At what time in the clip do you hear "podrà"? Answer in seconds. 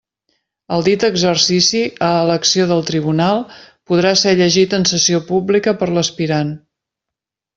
3.91-4.15